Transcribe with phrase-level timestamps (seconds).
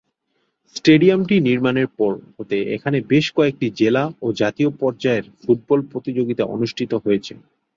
[0.75, 7.33] স্টেডিয়ামটি নির্মাণের পর হতে এখানে বেশ কয়েকটি জেলা ও জাতীয় পর্যায়ের ফুটবল প্রতিযোগিতা অনুষ্ঠিত হয়েছে।